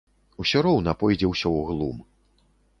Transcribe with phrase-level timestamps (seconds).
[0.43, 1.97] Усё роўна пойдзе ўсё ў глум.